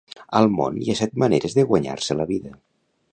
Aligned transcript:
Al 0.37 0.47
món 0.53 0.79
hi 0.79 0.87
ha 0.93 0.95
set 1.01 1.13
maneres 1.25 1.55
de 1.59 1.67
guanyar-se 1.73 2.17
la 2.23 2.27
vida. 2.33 2.57